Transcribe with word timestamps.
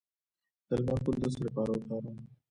د 0.67 0.69
لمر 0.79 0.99
ګل 1.05 1.15
د 1.21 1.25
څه 1.33 1.39
لپاره 1.47 1.69
وکاروم؟ 1.71 2.17